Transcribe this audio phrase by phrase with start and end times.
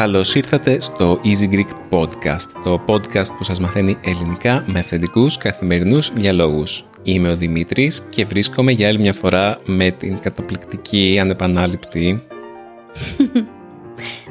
[0.00, 6.12] Καλώς ήρθατε στο Easy Greek Podcast, το podcast που σας μαθαίνει ελληνικά με αυθεντικούς καθημερινούς
[6.14, 6.84] διαλόγους.
[7.02, 12.22] Είμαι ο Δημήτρης και βρίσκομαι για άλλη μια φορά με την καταπληκτική ανεπανάληπτη...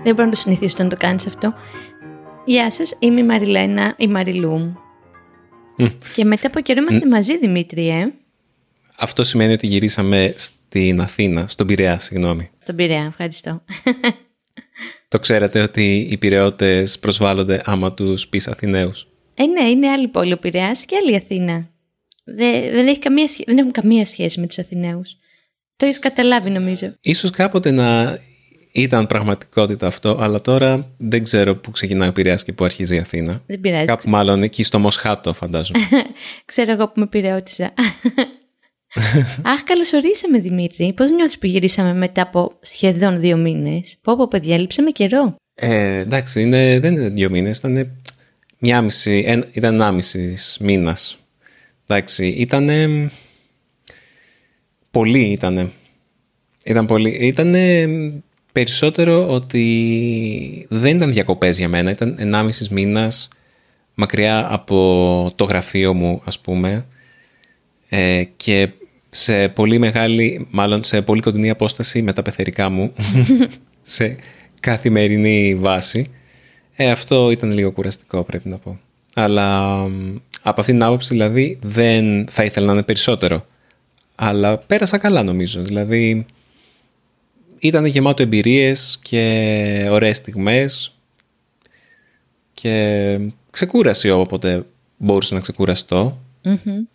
[0.04, 1.54] Δεν μπορώ να το συνηθίσω να το κάνεις αυτό.
[2.46, 4.80] Γεια σας, είμαι η Μαριλένα, η Μαριλού.
[6.16, 8.14] και μετά από καιρό είμαστε μαζί, Δημήτρη, ε.
[8.98, 12.50] Αυτό σημαίνει ότι γυρίσαμε στην Αθήνα, στον Πειραιά, συγγνώμη.
[12.62, 13.62] Στον Πειραιά, ευχαριστώ.
[15.08, 19.08] Το ξέρετε ότι οι Πειραιώτες προσβάλλονται άμα τους πεις Αθηναίους.
[19.36, 21.70] Ε, ναι, είναι άλλη πόλη ο Πειραιάς και άλλη Αθήνα.
[22.24, 25.18] Δεν, δεν, έχει καμία, δεν έχουν καμία σχέση με τους Αθηναίους.
[25.76, 26.94] Το έχεις καταλάβει νομίζω.
[27.02, 28.20] Ίσως κάποτε να
[28.72, 33.00] ήταν πραγματικότητα αυτό, αλλά τώρα δεν ξέρω πού ξεκινάει ο Πειραιάς και πού αρχίζει η
[33.00, 33.42] Αθήνα.
[33.46, 33.86] Δεν πειράζει.
[33.86, 35.80] Κάπου μάλλον εκεί στο Μοσχάτο φαντάζομαι.
[36.46, 37.74] ξέρω εγώ που με πειραιώτησα.
[39.42, 40.94] Αχ, καλωσορίσαμε Δημήτρη.
[40.94, 45.36] Πώς νιώθεις που γυρίσαμε μετά από σχεδόν δύο μήνες; Πω, πω, παιδιά, λείψαμε καιρό.
[45.56, 47.92] Ε, εντάξει, είναι, δεν είναι δύο μήνες, ήταν
[48.58, 51.18] μια μισή, ένα, ήταν ένα μισή μήνας.
[51.88, 52.70] Εντάξει, ήταν.
[54.92, 55.72] Πολύ ήταν.
[56.64, 57.10] Ήταν πολύ.
[57.10, 57.54] Ήταν
[58.52, 61.92] περισσότερο ότι δεν ήταν διακοπές για μένα.
[61.92, 63.28] Ήταν ενάμισης μήνας
[63.94, 66.86] μακριά από το γραφείο μου, ας πούμε.
[67.90, 68.70] Ε, και
[69.10, 72.94] σε πολύ μεγάλη, μάλλον σε πολύ κοντινή απόσταση με τα πεθερικά μου,
[73.82, 74.16] σε
[74.60, 76.10] καθημερινή βάση.
[76.76, 78.80] Ε, αυτό ήταν λίγο κουραστικό πρέπει να πω.
[79.14, 79.82] Αλλά
[80.42, 83.46] από αυτήν την άποψη δηλαδή δεν θα ήθελα να είναι περισσότερο.
[84.16, 85.62] Αλλά πέρασα καλά νομίζω.
[85.62, 86.26] Δηλαδή
[87.60, 90.94] ήταν γεμάτο εμπειρίες και ωραίες στιγμές
[92.54, 93.20] και
[93.52, 94.66] ξεκούραση όποτε
[94.98, 96.18] μπορούσα να ξεκουραστώ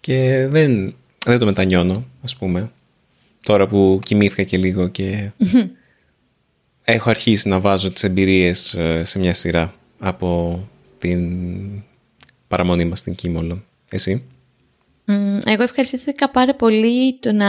[0.00, 0.94] και δεν
[1.24, 2.70] δεν το μετανιώνω, ας πούμε.
[3.42, 5.30] Τώρα που κοιμήθηκα και λίγο και
[6.84, 10.60] έχω αρχίσει να βάζω τις εμπειρίες ε, σε μια σειρά από
[10.98, 11.38] την
[12.48, 13.62] παραμονή μας στην Κίμολο.
[13.88, 14.22] Εσύ;
[15.46, 17.48] Εγώ ευχαριστήθηκα πάρα πολύ το να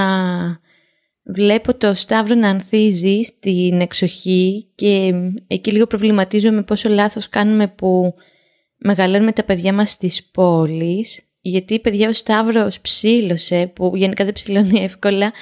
[1.26, 5.14] βλέπω το Σταύρο να ανθίζει στην εξοχή και
[5.48, 8.14] εκεί λίγο προβληματίζομαι πόσο λάθος κάνουμε που
[8.78, 14.84] μεγαλώνουμε τα παιδιά μας στις πόλεις γιατί παιδιά ο Σταύρος ψήλωσε που γενικά δεν ψηλώνει
[14.84, 15.34] εύκολα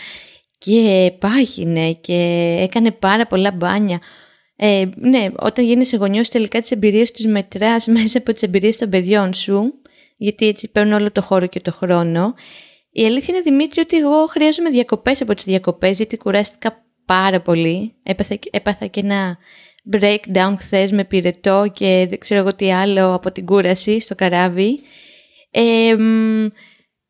[0.58, 2.14] και πάγινε και
[2.60, 4.00] έκανε πάρα πολλά μπάνια.
[4.56, 8.90] Ε, ναι, όταν γίνεσαι γονιός τελικά τις εμπειρίες τους μετράς μέσα από τις εμπειρίες των
[8.90, 9.74] παιδιών σου
[10.18, 12.34] γιατί έτσι παίρνουν όλο το χώρο και το χρόνο.
[12.96, 17.94] Η αλήθεια είναι Δημήτρη ότι εγώ χρειάζομαι διακοπές από τις διακοπές γιατί κουράστηκα πάρα πολύ.
[18.04, 19.38] Έπαθα, έπαθα και ένα
[19.92, 24.80] breakdown χθες με πυρετό και δεν ξέρω εγώ τι άλλο από την κούραση στο καράβι.
[25.52, 25.96] Ε,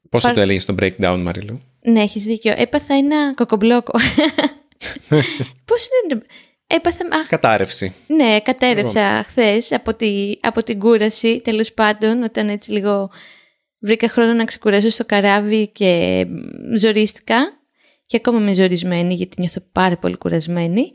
[0.09, 0.35] Πόσο παρ...
[0.35, 2.53] το έλεγες στο breakdown, Μαριλού; Ναι, έχεις δίκιο.
[2.57, 3.99] Έπαθα ένα κοκομπλόκο.
[5.67, 6.21] Πώς είναι.
[6.67, 7.05] Έπαθα...
[7.27, 7.93] Κατάρρευση.
[8.07, 10.31] Ναι, κατέρευσα χθες από, τη...
[10.41, 13.09] από την κούραση, τέλος πάντων, όταν έτσι λίγο
[13.83, 16.25] βρήκα χρόνο να ξεκουράσω στο καράβι και
[16.77, 17.35] ζορίστηκα.
[18.05, 20.91] Και ακόμα είμαι ζορισμένη, γιατί νιώθω πάρα πολύ κουρασμένη.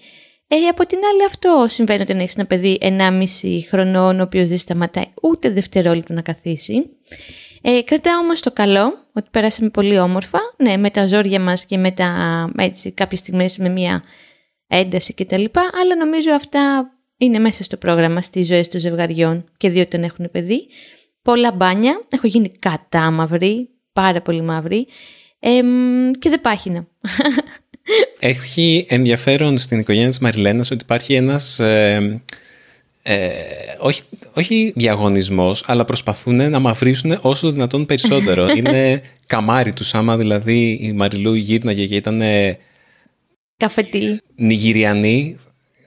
[0.48, 4.58] Ε, από την άλλη, αυτό συμβαίνει όταν έχεις ένα παιδί 1,5 χρονών, ο οποίος δεν
[4.58, 6.84] σταματάει ούτε δευτερόλεπτο να καθίσει.
[7.62, 11.78] Ε, κρατάω όμως το καλό, ότι περάσαμε πολύ όμορφα, ναι, με τα ζόρια μας και
[11.78, 14.02] με τα, έτσι, κάποιες στιγμές με μια
[14.68, 15.44] ένταση κτλ.
[15.54, 20.30] Αλλά νομίζω αυτά είναι μέσα στο πρόγραμμα στις ζωές των ζευγαριών και δύο όταν έχουν
[20.30, 20.66] παιδί.
[21.28, 24.86] Πολλά μπάνια, έχω γίνει κατά μαύρη, πάρα πολύ μαύρη
[25.38, 25.60] ε,
[26.18, 26.86] και δεν πάχυνα.
[28.18, 32.20] Έχει ενδιαφέρον στην οικογένεια της Μαριλένας ότι υπάρχει ένας ε,
[33.02, 33.28] ε,
[33.78, 34.02] όχι,
[34.32, 38.48] όχι διαγωνισμός, αλλά προσπαθούν να μαυρίσουν όσο το δυνατόν περισσότερο.
[38.56, 42.22] Είναι καμάρι τους, άμα δηλαδή η Μαριλού γύρναγε και ήταν...
[43.56, 44.20] Καφετή.
[44.36, 45.38] Νιγηριανή.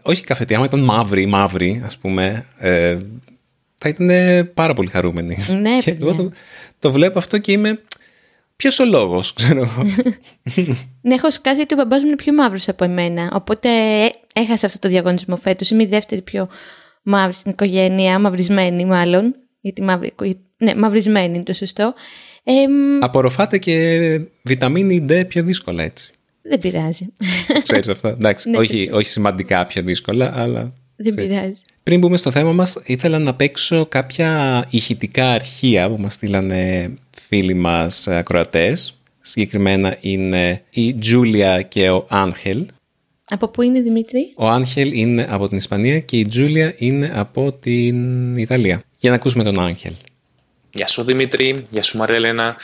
[0.02, 2.98] Όχι καφετή, άμα ήταν μαύρη, μαύρη, ας πούμε, ε,
[3.82, 4.10] θα ήταν
[4.54, 5.38] πάρα πολύ χαρούμενη.
[5.62, 6.32] Ναι, και εγώ το,
[6.80, 7.80] το βλέπω αυτό και είμαι...
[8.56, 9.70] Ποιος ο λόγος, ξέρω
[11.02, 13.32] Ναι, έχω σκάσει ότι ο μπαμπάς μου είναι πιο μαύρος από εμένα.
[13.34, 13.70] Οπότε
[14.34, 15.70] έχασα αυτό το διαγωνισμό φέτος.
[15.70, 16.48] Είμαι η δεύτερη πιο
[17.04, 19.36] μαύρη στην οικογένεια, μαυρισμένη μάλλον.
[19.62, 20.14] Γιατί μαύρη,
[20.58, 21.94] ναι, μαυρισμένη είναι το σωστό.
[22.44, 22.54] Ε,
[23.00, 26.12] Απορροφάτε και βιταμίνη D πιο δύσκολα έτσι.
[26.42, 27.14] Δεν πειράζει.
[27.64, 28.08] Ξέρεις αυτό.
[28.08, 30.74] Εντάξει, ναι, όχι, όχι σημαντικά πιο δύσκολα, αλλά...
[31.02, 31.56] Δεν πειράζει.
[31.84, 36.92] Πριν μπούμε στο θέμα μας, ήθελα να παίξω κάποια ηχητικά αρχεία που μας στείλανε
[37.28, 38.96] φίλοι μας ακροατές.
[39.22, 42.66] Συγκεκριμένα είναι η Τζούλια και ο Άγχελ
[43.26, 47.52] Από πού είναι Δημήτρη; Ο Άγχελ είναι από την Ισπανία και η Τζούλια είναι από
[47.52, 48.84] την Ιταλία.
[48.98, 49.94] Για να ακούσουμε τον Άγχελ.
[50.74, 52.56] Γεια σου Δημήτρη, γεια σου Μαρέλενα.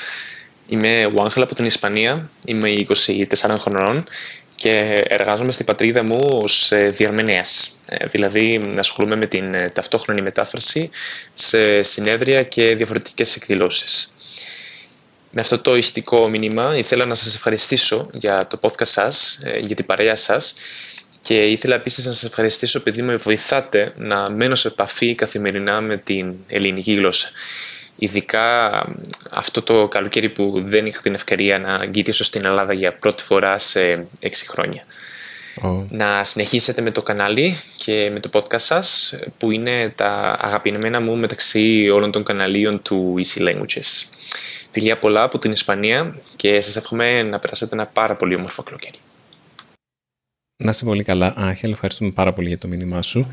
[0.70, 4.06] Είμαι ο Άγχελ από την Ισπανία, είμαι 24 χρονών
[4.58, 7.80] και εργάζομαι στην πατρίδα μου ως ε, διαρμενέας.
[7.90, 10.90] Ε, δηλαδή ασχολούμαι με την ε, ταυτόχρονη μετάφραση
[11.34, 14.16] σε συνέδρια και διαφορετικές εκδηλώσεις.
[15.32, 19.86] Με αυτό το ηχητικό μήνυμα ήθελα να σας ευχαριστήσω για το podcast σας, για την
[19.86, 20.56] παρέα σας
[21.22, 25.98] και ήθελα επίσης να σας ευχαριστήσω επειδή με βοηθάτε να μένω σε επαφή καθημερινά με
[25.98, 27.30] την ελληνική γλώσσα.
[28.00, 28.72] Ειδικά
[29.30, 33.60] αυτό το καλοκαίρι που δεν είχα την ευκαιρία να γυρίσω στην Ελλάδα για πρώτη φορά
[33.60, 34.84] σε έξι χρόνια.
[35.90, 41.16] Να συνεχίσετε με το κανάλι και με το podcast σας που είναι τα αγαπημένα μου
[41.16, 44.06] μεταξύ όλων των καναλίων του Easy Languages.
[44.72, 48.98] Φιλιά πολλά από την Ισπανία και σας εύχομαι να περάσετε ένα πάρα πολύ όμορφο καλοκαίρι.
[50.64, 51.72] Να είσαι πολύ καλά, Άγχελ.
[51.72, 53.28] Ευχαριστούμε πάρα πολύ για το μήνυμά σου.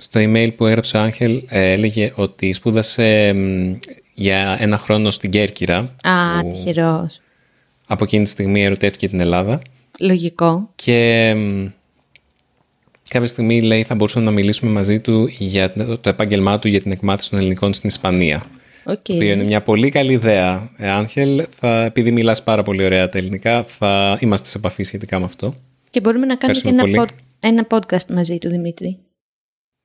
[0.00, 3.34] Στο email που έγραψε ο Άγχελ ε, έλεγε ότι σπούδασε
[4.14, 5.78] για ένα χρόνο στην Κέρκυρα.
[6.02, 7.20] Α, τυχερός.
[7.86, 9.62] Από εκείνη τη στιγμή ερωτεύτηκε την Ελλάδα.
[10.00, 10.70] Λογικό.
[10.74, 11.34] Και
[13.08, 16.92] κάποια στιγμή λέει θα μπορούσαμε να μιλήσουμε μαζί του για το επάγγελμά του για την
[16.92, 18.46] εκμάθηση των ελληνικών στην Ισπανία.
[18.84, 18.96] Okay.
[19.18, 20.70] Το είναι μια πολύ καλή ιδέα.
[20.76, 25.18] Ε, Άγχελ, θα, επειδή μιλάς πάρα πολύ ωραία τα ελληνικά, θα είμαστε σε επαφή σχετικά
[25.18, 25.54] με αυτό.
[25.90, 27.06] Και μπορούμε να κάνουμε και ένα,
[27.40, 28.98] ένα podcast μαζί του, Δημήτρη.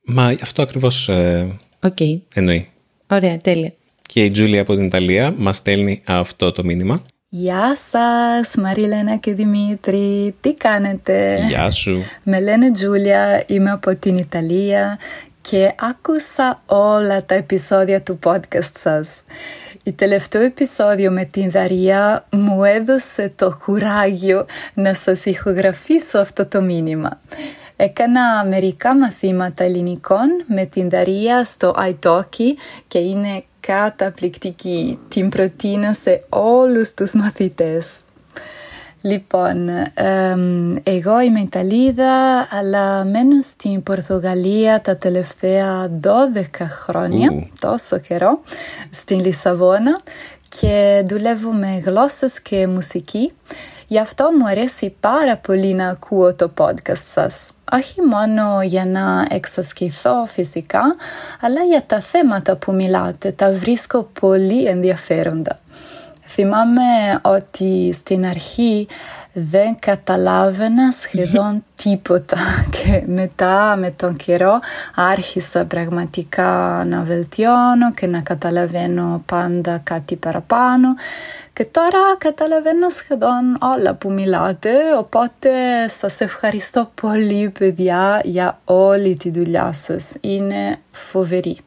[0.04, 2.20] Μα αυτό ακριβώς ε, okay.
[2.34, 2.68] εννοεί.
[3.10, 3.72] Ωραία, τέλεια.
[4.06, 7.02] Και η Τζούλια από την Ιταλία μας στέλνει αυτό το μήνυμα.
[7.28, 12.02] Γεια σας, Μαρίλενα και Δημήτρη, τι κάνετε; Γεια σου.
[12.22, 14.98] Με λένε Τζούλια, είμαι από την Ιταλία
[15.40, 19.22] και άκουσα όλα τα επεισόδια του podcast σας.
[19.82, 26.62] Η τελευταίο επεισόδιο με την Δαρία μου έδωσε το κουράγιο να σας ηχογραφήσω αυτό το
[26.62, 27.20] μήνυμα.
[27.76, 32.52] Έκανα μερικά μαθήματα ελληνικών με την Δαρία στο iTalki
[32.88, 34.98] και είναι καταπληκτική.
[35.08, 38.00] Την προτείνω σε όλους τους μαθητές.
[39.00, 39.68] Λοιπόν,
[40.82, 48.40] εγώ είμαι Ιταλίδα, αλλά μένω στην Πορτογαλία τα τελευταία 12 χρόνια, τόσο καιρό,
[48.90, 50.00] στην Λισαβόνα
[50.48, 53.32] και δουλεύω με γλώσσες και μουσική.
[53.86, 57.50] Γι' αυτό μου αρέσει πάρα πολύ να ακούω το podcast σας.
[57.72, 60.82] Όχι μόνο για να εξασκηθώ φυσικά,
[61.40, 63.32] αλλά για τα θέματα που μιλάτε.
[63.32, 65.58] Τα βρίσκω πολύ ενδιαφέροντα.
[66.26, 68.86] Θυμάμαι ότι στην αρχή
[69.36, 72.36] δεν καταλάβαινα σχεδόν τίποτα
[72.74, 74.58] και μετά με τον καιρό
[74.94, 80.88] άρχισα πραγματικά να βελτιώνω και να καταλαβαίνω πάντα κάτι παραπάνω
[81.52, 85.50] και τώρα καταλαβαίνω σχεδόν όλα που μιλάτε οπότε
[85.88, 90.16] σας ευχαριστώ πολύ παιδιά για όλη τη δουλειά σας.
[90.20, 91.58] Είναι φοβερή.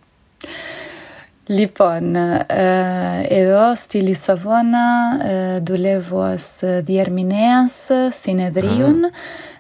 [1.49, 4.79] Λοιπόν, ε, εδώ στη Λισαβόνα
[5.27, 8.95] ε, δουλεύω ως διερμηνέας συνεδρίων,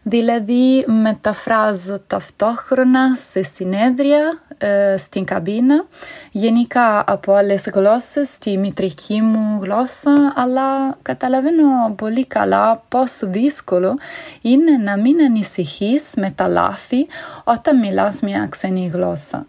[0.03, 5.85] δηλαδή μεταφράζω ταυτόχρονα σε συνέδρια ε, στην καμπίνα,
[6.31, 13.97] γενικά από άλλες γλώσσες, στη μητρική μου γλώσσα, αλλά καταλαβαίνω πολύ καλά πόσο δύσκολο
[14.41, 17.07] είναι να μην ανησυχείς με τα λάθη
[17.43, 19.45] όταν μιλάς μια ξένη γλώσσα.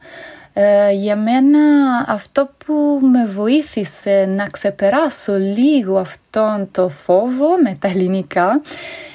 [0.60, 1.60] Ε, για μένα
[2.08, 8.60] αυτό που με βοήθησε να ξεπεράσω λίγο αυτόν το φόβο με τα ελληνικά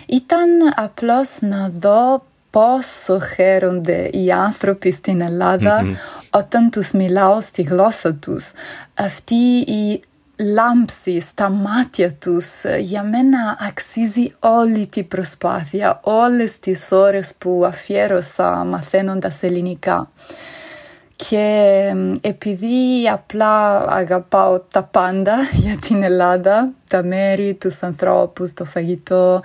[0.06, 5.86] ήταν απλώς να δω πόσο χαίρονται οι άνθρωποι στην ελλαδα
[6.30, 8.52] όταν τους μιλάω στη γλώσσα τους.
[8.94, 9.36] Αυτή
[9.68, 10.02] η
[10.36, 12.48] λάμψη στα μάτια τους
[12.80, 20.10] για μένα αξίζει όλη την προσπάθεια, όλες τις ώρες που αφιέρωσα μαθαίνοντας ελληνικά.
[21.30, 29.42] Και επειδή απλά αγαπάω τα πάντα για την Ελλάδα, τα μέρη, τους ανθρώπους, το φαγητό,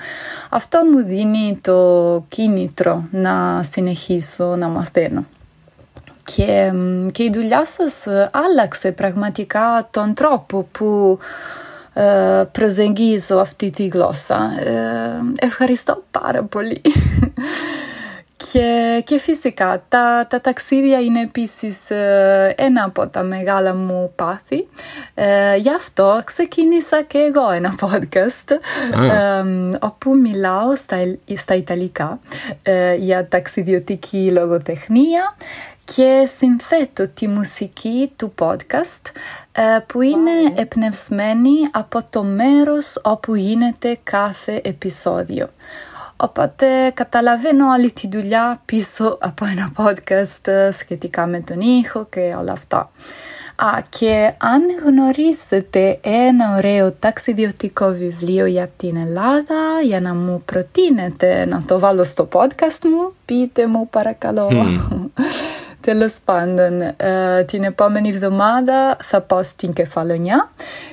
[0.50, 5.24] αυτό μου δίνει το κίνητρο να συνεχίσω να μαθαίνω.
[6.24, 6.72] Και,
[7.12, 11.18] και η δουλειά σας άλλαξε πραγματικά τον τρόπο που
[11.92, 14.50] ε, προσεγγίζω αυτή τη γλώσσα.
[14.64, 16.82] Ε, ευχαριστώ πάρα πολύ.
[18.52, 24.68] Και, και φυσικά τα, τα ταξίδια είναι επίσης ε, ένα από τα μεγάλα μου πάθη.
[25.14, 28.58] Ε, γι' αυτό ξεκίνησα και εγώ ένα podcast
[29.80, 30.96] όπου μιλάω στα,
[31.36, 32.18] στα Ιταλικά
[32.62, 35.36] ε, για ταξιδιωτική λογοτεχνία
[35.84, 39.02] και συνθέτω τη μουσική του podcast
[39.86, 45.48] που είναι εμπνευσμένη από το μέρος όπου γίνεται κάθε επεισόδιο.
[46.20, 52.52] Οπότε καταλαβαίνω όλη τη δουλειά πίσω από ένα podcast σχετικά με τον ήχο και όλα
[52.52, 52.90] αυτά.
[53.56, 61.46] Α, και αν γνωρίζετε ένα ωραίο ταξιδιωτικό βιβλίο για την Ελλάδα, για να μου προτείνετε
[61.46, 64.50] να το βάλω στο podcast μου, πείτε μου παρακαλώ.
[65.88, 70.50] Τέλος πάντων, ε, την επόμενη εβδομάδα θα πάω στην Κεφαλονιά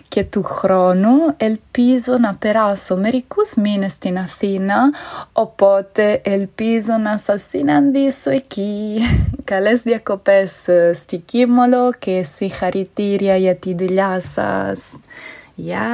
[0.07, 4.75] και του χρόνου ελπίζω να περάσω μερικούς μήνες στην Αθήνα,
[5.33, 8.99] οπότε ελπίζω να σας συναντήσω εκεί.
[9.43, 14.99] Καλές διακοπές ε, στη Κίμολο και συγχαρητήρια για τη δουλειά σας.
[15.55, 15.87] Γεια!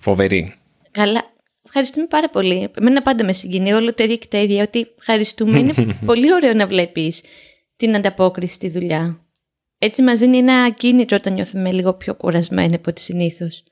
[0.00, 0.54] Φοβερή.
[0.90, 1.35] Καλά.
[1.78, 2.70] Ευχαριστούμε πάρα πολύ.
[2.76, 5.58] Εμένα πάντα με συγκινεί όλο το ίδιο και τα ίδια ότι ευχαριστούμε.
[5.58, 5.74] Είναι
[6.06, 7.22] πολύ ωραίο να βλέπεις
[7.76, 9.20] την ανταπόκριση στη δουλειά.
[9.78, 13.64] Έτσι μας δίνει ένα κίνητρο όταν νιώθουμε λίγο πιο κουρασμένοι από ό,τι συνήθως.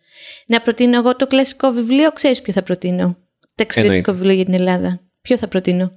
[0.46, 3.16] Να προτείνω εγώ το κλασικό βιβλίο, ξέρεις ποιο θα προτείνω.
[3.54, 5.00] Ταξιδιωτικό βιβλίο για την Ελλάδα.
[5.20, 5.92] Ποιο θα προτείνω;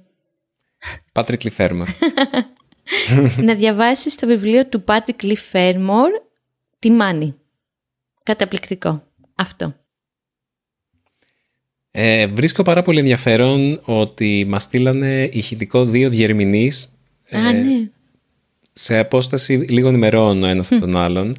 [1.12, 1.86] Πάτρικ Λιφέρμορ.
[3.46, 6.10] να διαβάσεις το βιβλίο του Πάτρικ Λιφέρμορ,
[6.78, 7.34] «Τη Μάνη».
[8.22, 9.02] Καταπληκτικό.
[9.34, 9.74] Αυτό.
[11.90, 16.98] Ε, βρίσκω πάρα πολύ ενδιαφέρον ότι μας στείλανε ηχητικό δύο διερμηνείς
[17.30, 17.88] Α, ε, ναι.
[18.72, 21.36] σε απόσταση λίγων ημερών ο ένας από τον άλλον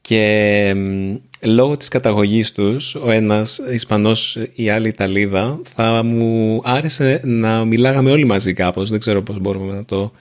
[0.00, 7.20] και μ, λόγω της καταγωγής τους, ο ένας Ισπανός, η άλλη Ιταλίδα, θα μου άρεσε
[7.24, 8.90] να μιλάγαμε όλοι μαζί κάπως.
[8.90, 10.12] Δεν ξέρω πώς μπορούμε να το,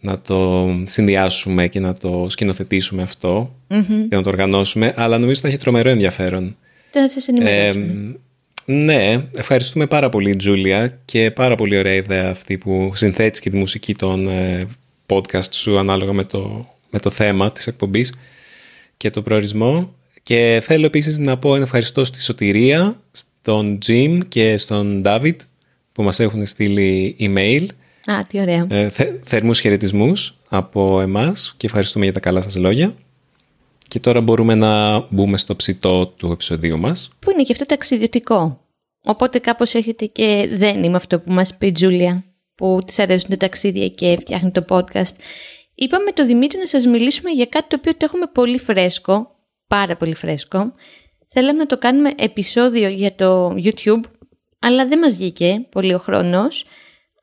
[0.00, 3.54] να το συνδυάσουμε και να το σκηνοθετήσουμε αυτό
[4.08, 6.56] και να το οργανώσουμε, αλλά νομίζω ότι θα έχει τρομερό ενδιαφέρον.
[6.90, 8.16] Θα σας ενημερώσουμε.
[8.66, 13.50] Ε, ναι, ευχαριστούμε πάρα πολύ Τζούλια και πάρα πολύ ωραία ιδέα αυτή που συνθέτεις και
[13.50, 14.66] τη μουσική των ε,
[15.06, 18.14] podcast σου ανάλογα με το, με το θέμα της εκπομπής
[18.96, 19.94] και το προορισμό.
[20.22, 25.36] Και θέλω επίσης να πω ένα ευχαριστώ στη Σωτηρία, στον Jim και στον David
[25.92, 27.66] που μας έχουν στείλει email.
[28.04, 28.66] Α, τι ωραία.
[28.70, 32.94] Ε, θε, θερμούς χαιρετισμούς από εμάς και ευχαριστούμε για τα καλά σας λόγια.
[33.92, 37.10] Και τώρα μπορούμε να μπούμε στο ψητό του επεισοδίου μας.
[37.18, 38.60] Που είναι και αυτό ταξιδιωτικό.
[39.04, 43.30] Οπότε κάπως έρχεται και δεν είμαι αυτό που μας πει η Τζούλια, που της αρέσουν
[43.30, 45.14] τα ταξίδια και φτιάχνει το podcast.
[45.74, 49.30] Είπαμε το Δημήτρη να σας μιλήσουμε για κάτι το οποίο το έχουμε πολύ φρέσκο,
[49.66, 50.72] πάρα πολύ φρέσκο.
[51.28, 54.02] Θέλαμε να το κάνουμε επεισόδιο για το YouTube,
[54.58, 56.64] αλλά δεν μας βγήκε πολύ ο χρόνος.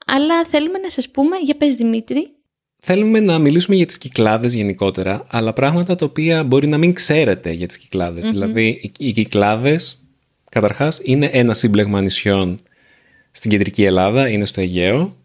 [0.05, 2.38] Αλλά θέλουμε να σας πούμε, για πες Δημήτρη,
[2.79, 7.51] Θέλουμε να μιλήσουμε για τις κυκλάδες γενικότερα, αλλά πράγματα τα οποία μπορεί να μην ξέρετε
[7.51, 10.05] για τις κυκλαδες Δηλαδή, οι- οι κυκλάδες,
[10.49, 12.59] καταρχάς, είναι ένα σύμπλεγμα νησιών
[13.31, 15.15] στην κεντρική Ελλάδα, είναι στο Αιγαίο.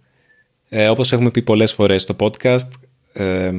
[0.68, 2.68] Ε, όπως έχουμε πει πολλές φορές στο podcast,
[3.12, 3.52] ε,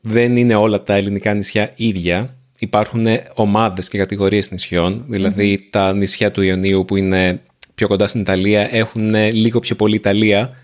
[0.00, 2.36] δεν είναι όλα τα ελληνικά νησιά ίδια.
[2.58, 7.40] Υπάρχουν ομάδες και κατηγορίες νησιών, δηλαδή τα νησιά του Ιωνίου που είναι
[7.74, 10.56] πιο κοντά στην Ιταλία έχουν λίγο πιο πολύ Ιταλία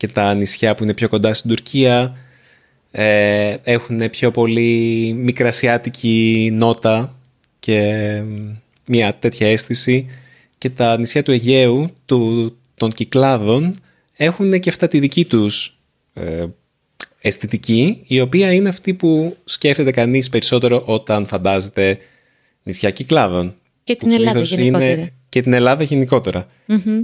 [0.00, 2.16] και τα νησιά που είναι πιο κοντά στην Τουρκία
[2.90, 7.18] ε, έχουν πιο πολύ μικρασιάτικη νότα
[7.58, 7.80] και
[8.20, 8.52] μ,
[8.86, 10.06] μια τέτοια αίσθηση
[10.58, 13.80] και τα νησιά του Αιγαίου, του, των Κυκλάδων,
[14.16, 15.78] έχουν και αυτά τη δική τους
[16.14, 16.44] ε,
[17.20, 21.98] αισθητική, η οποία είναι αυτή που σκέφτεται κανείς περισσότερο όταν φαντάζεται
[22.62, 23.54] νησιά Κυκλάδων.
[23.84, 24.92] Και την που Ελλάδα συνήθως γενικότερα.
[24.92, 26.46] Είναι, και την Ελλάδα γενικότερα.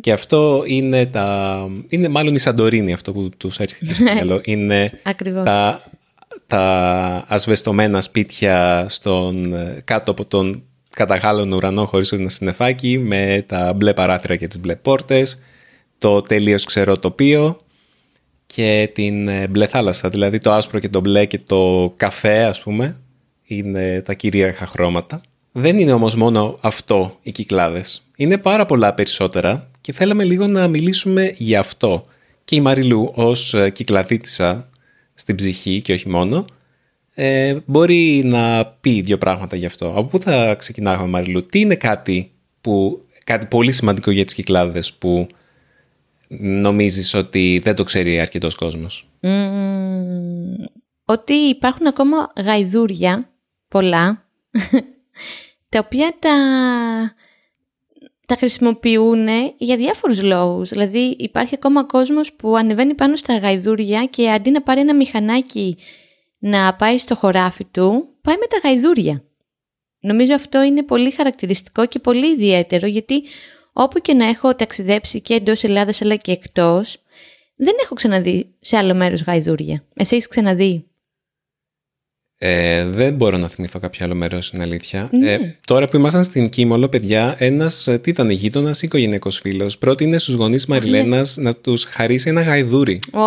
[0.00, 1.58] Και αυτό είναι τα...
[1.88, 4.40] Είναι μάλλον η Σαντορίνη αυτό που τους έρχεται στο μυαλό.
[4.44, 5.44] Είναι Ακριβώς.
[5.44, 5.82] τα,
[6.46, 9.54] τα ασβεστομένα σπίτια στον,
[9.84, 14.76] κάτω από τον καταγάλων ουρανό χωρίς ένα συννεφάκι με τα μπλε παράθυρα και τις μπλε
[14.76, 15.42] πόρτες,
[15.98, 17.60] το τελείως ξερό τοπίο
[18.46, 20.08] και την ε, μπλε θάλασσα.
[20.08, 23.00] Δηλαδή το άσπρο και το μπλε και το καφέ ας πούμε
[23.44, 25.20] είναι τα κυρίαρχα χρώματα.
[25.58, 28.10] Δεν είναι όμως μόνο αυτό οι κυκλάδες.
[28.16, 32.06] Είναι πάρα πολλά περισσότερα και θέλαμε λίγο να μιλήσουμε για αυτό.
[32.44, 34.68] Και η Μαριλού ως ε, κυκλαδίτησα
[35.14, 36.44] στην ψυχή και όχι μόνο,
[37.14, 39.88] ε, μπορεί να πει δύο πράγματα γι' αυτό.
[39.88, 44.92] Από πού θα ξεκινάμε Μαριλού, τι είναι κάτι, που, κάτι πολύ σημαντικό για τις κυκλάδες
[44.92, 45.26] που
[46.38, 50.54] νομίζεις ότι δεν το ξέρει αρκετός κόσμος; Μμμ,
[51.04, 53.30] ότι υπάρχουν ακόμα γαϊδούρια,
[53.68, 54.24] πολλά,
[55.68, 56.34] τα οποία τα,
[58.26, 59.26] τα χρησιμοποιούν
[59.58, 60.68] για διάφορους λόγους.
[60.68, 65.76] Δηλαδή υπάρχει ακόμα κόσμος που ανεβαίνει πάνω στα γαϊδούρια και αντί να πάρει ένα μηχανάκι
[66.38, 69.24] να πάει στο χωράφι του, πάει με τα γαϊδούρια.
[70.00, 73.22] Νομίζω αυτό είναι πολύ χαρακτηριστικό και πολύ ιδιαίτερο γιατί
[73.72, 77.02] όπου και να έχω ταξιδέψει και εντός Ελλάδας αλλά και εκτός,
[77.56, 79.84] δεν έχω ξαναδεί σε άλλο μέρος γαϊδούρια.
[79.94, 80.86] Εσύ έχεις ξαναδεί;
[82.38, 85.08] Ε, δεν μπορώ να θυμηθώ κάποιο άλλο μέρος, είναι αλήθεια.
[85.12, 85.32] Ναι.
[85.32, 90.18] Ε, τώρα που ήμασταν στην Κίμολο, παιδιά, ένας τι ήταν γείτονας ή οικογενειακός φίλος, πρότεινε
[90.18, 93.00] στους γονείς Μαριλένας να τους χαρίσει ένα γαϊδούρι.
[93.12, 93.20] Ω,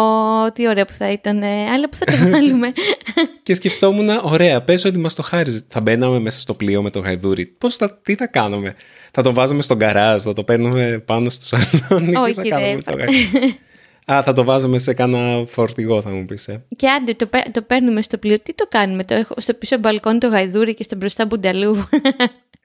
[0.53, 1.43] τι ωραία που θα ήταν.
[1.43, 2.71] Αλλά που θα το βάλουμε.
[3.43, 5.63] και σκεφτόμουν, ωραία, πες ότι μας το χάριζε.
[5.67, 7.45] Θα μπαίναμε μέσα στο πλοίο με το γαϊδούρι.
[7.45, 8.75] Πώς θα, τι θα κάνουμε;
[9.11, 12.15] Θα το βάζαμε στον γκαράζ, θα το παίρνουμε πάνω στο σαλόνι.
[12.15, 13.55] Όχι, θα ρε, κάνουμε το θα- γαϊδούρι.
[14.11, 16.47] Α, θα το βάζουμε σε κάνα φορτηγό, θα μου πεις.
[16.47, 16.63] Ε.
[16.75, 18.39] και άντε, το, παί- το παίρνουμε στο πλοίο.
[18.39, 21.75] Τι το κάνουμε, το έχω στο πίσω μπαλκόνι το γαϊδούρι και στο μπροστά μπουνταλού.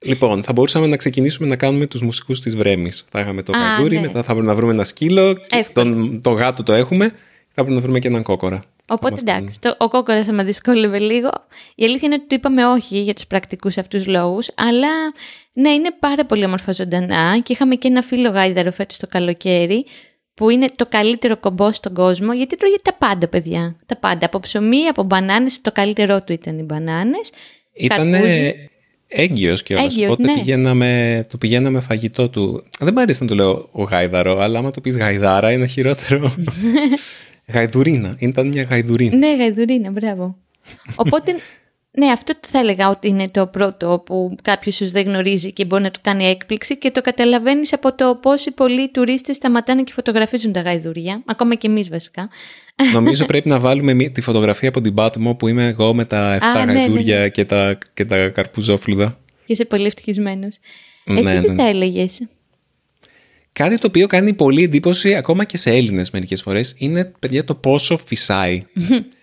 [0.06, 3.04] Λοιπόν, θα μπορούσαμε να ξεκινήσουμε να κάνουμε τους μουσικούς της Βρέμης.
[3.10, 4.00] Θα είχαμε το Α, γαϊδούρι, ναι.
[4.00, 5.34] μετά θα πρέπει να βρούμε ένα σκύλο.
[5.34, 5.90] και Εύκολο.
[5.94, 7.08] Τον, το γάτο το έχουμε.
[7.48, 8.64] Θα πρέπει να βρούμε και έναν κόκορα.
[8.88, 11.30] Οπότε Θα μας εντάξει, το, ο κόκορας θα με δυσκόλευε λίγο.
[11.74, 14.88] Η αλήθεια είναι ότι του είπαμε όχι για τους πρακτικούς αυτούς λόγους, αλλά
[15.52, 19.84] ναι, είναι πάρα πολύ όμορφα ζωντανά και είχαμε και ένα φίλο γάιδαρο φέτος το καλοκαίρι,
[20.34, 23.76] που είναι το καλύτερο κομπό στον κόσμο, γιατί τρώγε τα πάντα, παιδιά.
[23.86, 24.26] Τα πάντα.
[24.26, 27.32] Από ψωμί, από μπανάνες, το καλύτερό του ήταν οι μπανάνες.
[27.72, 28.14] Ήταν
[29.08, 30.34] έγκυος κιόλας, Έγκυος, οπότε ναι.
[30.34, 32.64] πηγαίναμε, του πηγαίναμε φαγητό του.
[32.80, 36.34] Δεν μ' αρέσει να το λέω ο γάιδαρο, αλλά άμα το πεις γαϊδάρα είναι χειρότερο.
[37.46, 39.16] Γαϊδουρίνα, ήταν μια γαϊδουρίνα.
[39.16, 40.36] Ναι, γαϊδουρίνα, μπράβο.
[40.94, 41.34] Οπότε,
[41.96, 45.64] ναι, αυτό το θα έλεγα ότι είναι το πρώτο που κάποιος ίσω δεν γνωρίζει και
[45.64, 49.92] μπορεί να του κάνει έκπληξη και το καταλαβαίνεις από το πόσοι πολλοί τουρίστες σταματάνε και
[49.92, 52.28] φωτογραφίζουν τα γαϊδουρία, ακόμα και εμείς βασικά.
[52.92, 56.38] Νομίζω πρέπει να βάλουμε μη- τη φωτογραφία από την Πάτμο που είμαι εγώ με τα
[56.38, 57.28] 7 Α, ναι, ναι, γαϊδούρια ναι.
[57.28, 59.18] Και, τα, και τα καρπουζόφλουδα.
[59.46, 60.58] Και είσαι πολύ ευτυχισμένος.
[61.04, 61.54] Ναι, Εσύ τι ναι.
[61.62, 62.20] θα έλεγες;
[63.52, 67.54] Κάτι το οποίο κάνει πολύ εντύπωση ακόμα και σε Έλληνες μερικές φορές είναι παιδιά το
[67.54, 68.64] πόσο φυσάει.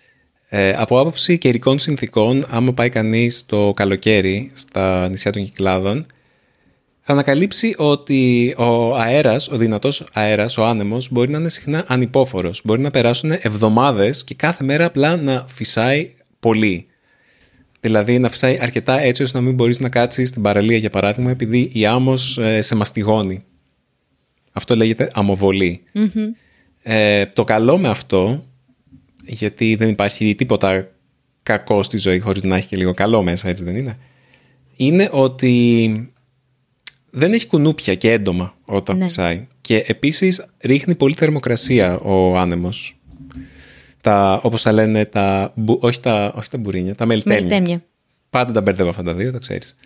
[0.54, 6.06] ε, από άποψη καιρικών συνθήκων, άμα πάει κανείς το καλοκαίρι στα νησιά των Κυκλάδων,
[7.00, 12.60] θα ανακαλύψει ότι ο αέρας, ο δυνατός αέρας, ο άνεμος, μπορεί να είναι συχνά ανυπόφορος.
[12.64, 16.86] Μπορεί να περάσουν εβδομάδες και κάθε μέρα απλά να φυσάει πολύ.
[17.80, 21.30] Δηλαδή να φυσάει αρκετά έτσι ώστε να μην μπορείς να κάτσεις στην παραλία για παράδειγμα
[21.30, 23.44] επειδή η άμμος ε, σε μαστιγώνει.
[24.52, 25.82] Αυτό λέγεται αμοβολή.
[26.82, 28.44] Ε, το καλό με αυτό,
[29.26, 30.88] γιατί δεν υπάρχει τίποτα
[31.42, 33.98] κακό στη ζωή χωρίς να έχει και λίγο καλό μέσα, έτσι δεν είναι,
[34.76, 36.12] είναι ότι
[37.10, 39.04] δεν έχει κουνούπια και έντομα όταν Ναι.
[39.04, 39.46] φυσάει.
[39.60, 42.96] Και επίσης ρίχνει πολύ θερμοκρασία ο άνεμος.
[44.00, 47.40] Τα, όπως τα λένε, τα, μπου- όχι, τα, όχι τα μπουρίνια, τα μελτέμια.
[47.40, 47.82] Μελτέμια.
[48.30, 49.76] Πάντα τα μπερδεύω αυτά τα δύο, το ξέρεις.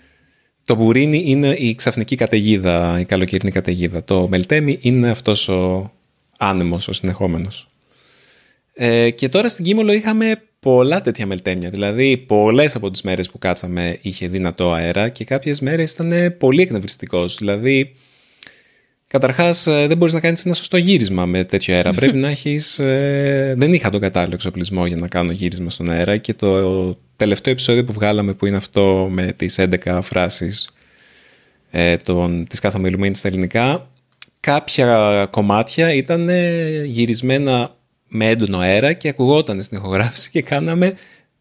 [0.64, 4.04] Το μπουρίνι είναι η ξαφνική καταιγίδα, η καλοκαιρινή καταιγίδα.
[4.04, 5.92] Το μελτέμι είναι αυτός ο
[6.38, 7.68] άνεμος, ο συνεχόμενος.
[8.78, 11.68] Ε, και τώρα στην Κίμολο είχαμε πολλά τέτοια μελτέμια.
[11.68, 16.62] Δηλαδή, πολλές από τις μέρες που κάτσαμε είχε δυνατό αέρα και κάποιες μέρες ήταν πολύ
[16.62, 17.36] εκνευριστικός.
[17.36, 17.94] Δηλαδή,
[19.08, 21.92] Καταρχάς ε, δεν μπορείς να κάνεις ένα σωστό γύρισμα με τέτοιο αέρα.
[22.00, 22.78] Πρέπει να έχεις...
[22.78, 27.52] ε, δεν είχα τον κατάλληλο εξοπλισμό για να κάνω γύρισμα στον αέρα και το τελευταίο
[27.52, 30.70] επεισόδιο που βγάλαμε που είναι αυτό με τις 11 φράσεις
[31.70, 33.90] ε, των, της κάθε ομιλουμένη στα ελληνικά
[34.40, 37.76] κάποια κομμάτια ήταν ε, γυρισμένα
[38.16, 40.94] με έντονο αέρα και ακουγόταν στην ηχογράφηση και κάναμε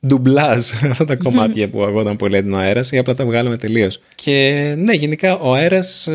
[0.08, 4.02] ντουμπλάζ αυτά τα κομμάτια που αγόταν πολύ έντονο αέρας ή απλά τα βγάλαμε τελείως.
[4.16, 6.08] Και ναι, γενικά ο αέρας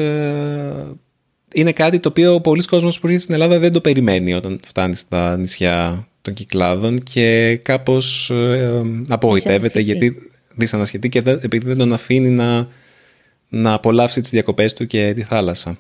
[1.52, 4.96] είναι κάτι το οποίο πολλοί κόσμος που έρχεται στην Ελλάδα δεν το περιμένει όταν φτάνει
[4.96, 9.82] στα νησιά των Κυκλάδων και κάπως ε, απογοητεύεται Δυσανασχετεί.
[9.82, 12.68] γιατί δυσανασχετεί και δεν, επειδή δεν τον αφήνει να,
[13.48, 15.78] να απολαύσει τις διακοπές του και τη θάλασσα.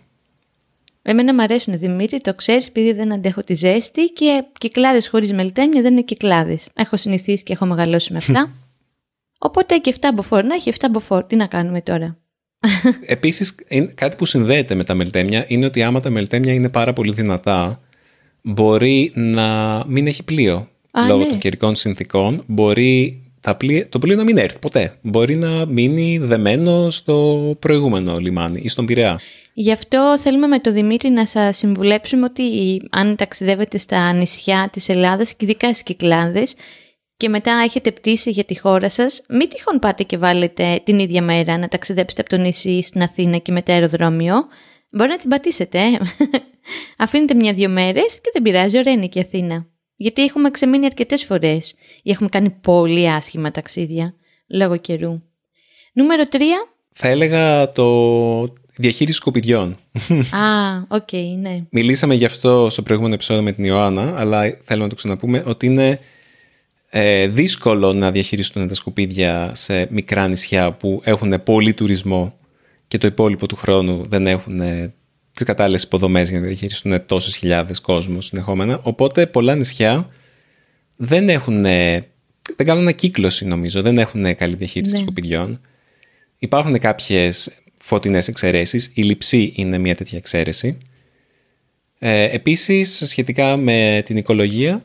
[1.10, 5.82] Εμένα μου αρέσουν Δημήτρη, το ξέρεις, επειδή δεν αντέχω τη ζέστη και κυκλάδες χωρίς μελτέμια
[5.82, 6.68] δεν είναι κυκλάδες.
[6.74, 8.50] Έχω συνηθίσει και έχω μεγαλώσει με αυτά.
[9.48, 11.24] Οπότε και 7 μποφόρ να έχει 7 μποφόρ.
[11.24, 12.18] Τι να κάνουμε τώρα;
[13.06, 16.92] Επίσης, είναι- κάτι που συνδέεται με τα μελτέμια είναι ότι άμα τα μελτέμια είναι πάρα
[16.92, 17.80] πολύ δυνατά,
[18.42, 20.68] μπορεί να μην έχει πλοίο.
[20.90, 21.28] Α, λόγω ναι.
[21.28, 24.98] των καιρικών συνθήκων, μπορεί τα πλοία, το πλοίο να μην έρθει ποτέ.
[25.02, 29.20] Μπορεί να μείνει δεμένο στο προηγούμενο λιμάνι ή στον Πειραιά.
[29.52, 32.42] Γι' αυτό θέλουμε με το Δημήτρη να σας συμβουλέψουμε ότι
[32.90, 36.54] αν ταξιδεύετε στα νησιά της Ελλάδας και ειδικά στις Κυκλάδες
[37.16, 41.22] και μετά έχετε πτήσει για τη χώρα σας, μην τυχόν πάτε και βάλετε την ίδια
[41.22, 44.34] μέρα να ταξιδέψετε από το νησί στην Αθήνα και μετά αεροδρόμιο.
[44.90, 45.98] Μπορεί να την πατήσετε, ε.
[47.04, 49.66] Αφήνετε μια-δυο μέρες και δεν πειράζει, ωραία είναι και η Αθήνα.
[50.02, 54.14] Γιατί έχουμε ξεμείνει αρκετές φορές ή έχουμε κάνει πολύ άσχημα ταξίδια
[54.46, 55.22] λόγω καιρού.
[55.92, 56.36] Νούμερο 3.
[56.92, 59.76] Θα έλεγα το διαχείριση σκουπιδιών.
[60.30, 61.64] Α, οκ, ναι.
[61.70, 65.66] Μιλήσαμε γι' αυτό στο προηγούμενο επεισόδιο με την Ιωάννα, αλλά θέλω να το ξαναπούμε ότι
[65.66, 65.98] είναι
[66.90, 72.38] ε, δύσκολο να διαχειριστούν τα σκουπίδια σε μικρά νησιά που έχουν πολύ τουρισμό
[72.88, 74.60] και το υπόλοιπο του χρόνου δεν έχουν
[75.40, 78.80] ε, τις κατάλληλες υποδομές για να διαχειριστούν τόσες χιλιάδες κόσμους συνεχόμενα.
[78.82, 80.10] Οπότε πολλά νησιά
[80.96, 82.06] δεν έχουν ε,
[82.56, 84.98] δεν κάνουν ανακύκλωση νομίζω, δεν έχουν καλή διαχείριση Ναι.
[84.98, 85.60] σκουπιδιών.
[86.38, 90.78] Υπάρχουν κάποιες φωτεινές εξαιρέσεις, η λειψή είναι μια τέτοια εξαίρεση.
[91.98, 94.84] Ε, επίσης, σχετικά με την οικολογία,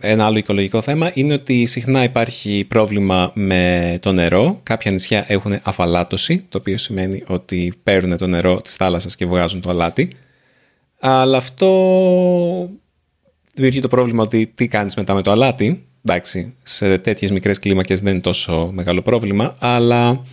[0.00, 4.60] ένα άλλο οικολογικό θέμα είναι ότι συχνά υπάρχει πρόβλημα με το νερό.
[4.62, 9.60] Κάποια νησιά έχουν αφαλάτωση, το οποίο σημαίνει ότι παίρνουν το νερό της θάλασσας και βγάζουν
[9.60, 10.10] το αλάτι.
[11.00, 12.70] Αλλά αυτό
[13.54, 15.86] δημιουργεί το πρόβλημα ότι τι κάνεις μετά με το αλάτι.
[16.04, 20.24] Εντάξει, σε τέτοιες μικρές κλίμακες δεν είναι τόσο μεγάλο πρόβλημα, αλλά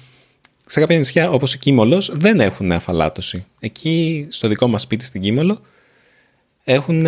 [0.65, 3.45] σε κάποια νησιά όπως η Κίμολος δεν έχουν αφαλάτωση.
[3.59, 5.61] Εκεί στο δικό μας σπίτι στην Κίμολο
[6.63, 7.05] έχουν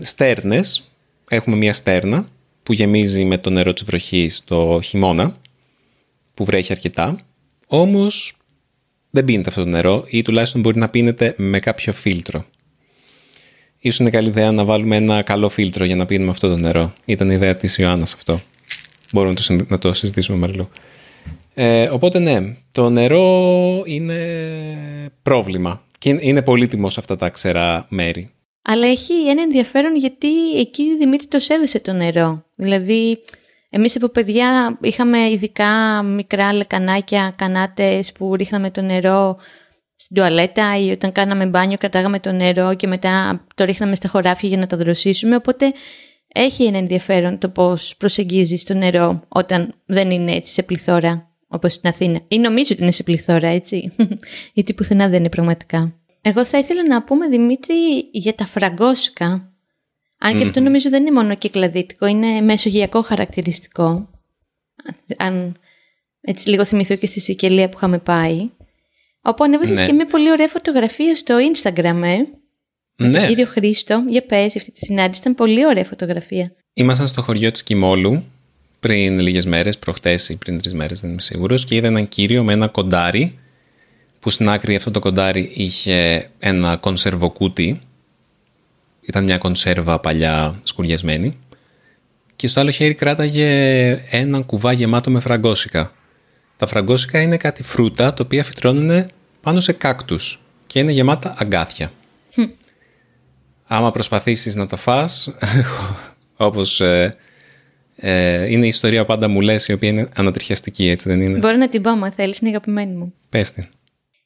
[0.00, 0.91] στέρνες,
[1.34, 2.28] έχουμε μια στέρνα
[2.62, 5.36] που γεμίζει με το νερό της βροχής το χειμώνα,
[6.34, 7.18] που βρέχει αρκετά,
[7.66, 8.36] όμως
[9.10, 12.44] δεν πίνεται αυτό το νερό ή τουλάχιστον μπορεί να πίνεται με κάποιο φίλτρο.
[13.78, 16.92] Ίσως είναι καλή ιδέα να βάλουμε ένα καλό φίλτρο για να πίνουμε αυτό το νερό.
[17.04, 18.40] Ήταν η ιδέα της Ιωάννας αυτό.
[19.12, 20.68] Μπορούμε να το, συνδε- να το συζητήσουμε με αλλού.
[21.54, 24.16] Ε, οπότε ναι, το νερό είναι
[25.22, 28.30] πρόβλημα και είναι- είναι πολύτιμο σε αυτά τα ξερά μέρη.
[28.62, 32.44] Αλλά έχει ένα ενδιαφέρον γιατί εκεί Δημήτρη το σέβεσαι το νερό.
[32.54, 33.18] Δηλαδή,
[33.70, 39.36] εμείς από παιδιά είχαμε ειδικά μικρά λεκανάκια, κανάτες που ρίχναμε το νερό
[39.96, 44.48] στην τουαλέτα ή όταν κάναμε μπάνιο κρατάγαμε το νερό και μετά το ρίχναμε στα χωράφια
[44.48, 45.36] για να το δροσίσουμε.
[45.36, 45.72] Οπότε
[46.32, 51.72] έχει ένα ενδιαφέρον το πώς προσεγγίζεις το νερό όταν δεν είναι έτσι σε πληθώρα όπως
[51.72, 52.20] στην Αθήνα.
[52.28, 53.92] Ή νομίζω ότι είναι σε πληθώρα, έτσι.
[54.54, 55.92] Γιατί πουθενά δεν είναι πραγματικά.
[56.22, 59.52] Εγώ θα ήθελα να πούμε, Δημήτρη, για τα φραγκόσικα.
[60.18, 64.08] Αν και αυτό νομίζω δεν είναι μόνο κυκλαδίτικο, είναι μεσογειακό χαρακτηριστικό.
[65.16, 65.56] Αν
[66.20, 68.50] έτσι λίγο θυμηθώ και στη Σικελία που είχαμε πάει.
[69.22, 69.86] Όπου ανέβασες Ναι.
[69.86, 72.16] και μια πολύ ωραία φωτογραφία στο Instagram, ε.
[72.96, 73.18] Με Ναι.
[73.18, 74.04] τον κύριο Χρήστο.
[74.08, 76.52] Για πες, αυτή τη συνάντηση ήταν πολύ ωραία φωτογραφία.
[76.74, 78.24] Ήμασταν στο χωριό της Κιμόλου
[78.80, 82.44] πριν λίγες μέρες, προχτές ή πριν τρεις μέρες, δεν είμαι σίγουρος, και είδα έναν κύριο
[82.44, 83.38] με ένα κοντάρι,
[84.22, 87.80] που στην άκρη αυτό το κοντάρι είχε ένα κονσερβοκούτι,
[89.00, 91.38] ήταν μια κονσέρβα παλιά σκουριασμένη,
[92.36, 93.48] και στο άλλο χέρι κράταγε
[94.10, 95.92] ένα κουβά γεμάτο με φραγκόσικα.
[96.56, 99.06] Τα φραγκόσικα είναι κάτι φρούτα, τα οποία φυτρώνουν
[99.40, 101.92] πάνω σε κάκτους και είναι γεμάτα αγκάθια.
[103.66, 105.34] Άμα προσπαθήσεις να τα φας,
[106.36, 107.16] όπως ε,
[107.96, 111.38] ε, είναι η ιστορία που πάντα μου λες, η οποία είναι ανατριχιαστική, έτσι δεν είναι;
[111.38, 113.14] Μπορώ να την πω, αν θέλεις, είναι αγαπημένη μου.
[113.28, 113.66] Πες την.